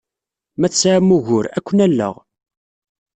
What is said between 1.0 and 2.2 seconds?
ugur, ad ken-alleɣ.